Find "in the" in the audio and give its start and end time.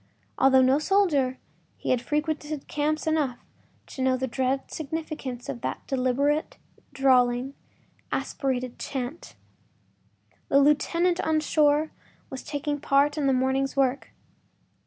13.15-13.31